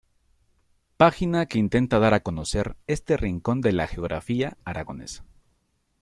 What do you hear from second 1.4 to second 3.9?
que intenta dar a conocer este rincón de la